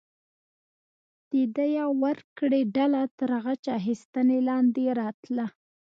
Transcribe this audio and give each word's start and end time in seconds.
د 1.31 1.33
دیه 1.57 1.85
ورکړې 2.03 2.61
ډله 2.75 3.01
تر 3.17 3.31
غچ 3.43 3.63
اخیستنې 3.79 4.39
لاندې 4.49 4.83
راتله. 4.99 5.45